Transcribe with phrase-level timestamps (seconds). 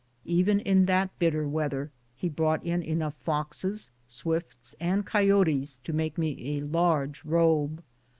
[0.25, 6.17] Even in that bitter weather he brought in enough foxes, swifts, and coyotes to make
[6.17, 7.83] me a large robe.